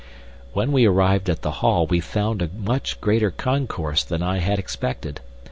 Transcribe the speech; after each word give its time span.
When 0.53 0.71
we 0.71 0.87
arrived 0.87 1.29
at 1.29 1.43
the 1.43 1.51
hall 1.61 1.85
we 1.85 1.99
found 1.99 2.41
a 2.41 2.49
much 2.57 2.99
greater 3.01 3.29
concourse 3.29 4.03
than 4.03 4.23
I 4.23 4.39
had 4.39 4.57
expected. 4.57 5.21